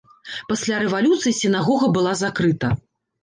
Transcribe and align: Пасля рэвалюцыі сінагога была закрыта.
Пасля 0.51 0.77
рэвалюцыі 0.83 1.33
сінагога 1.41 1.91
была 1.99 2.15
закрыта. 2.25 2.73